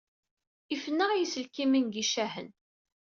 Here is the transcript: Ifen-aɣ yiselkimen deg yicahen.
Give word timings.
Ifen-aɣ 0.73 1.11
yiselkimen 1.15 1.83
deg 1.87 1.95
yicahen. 1.97 2.49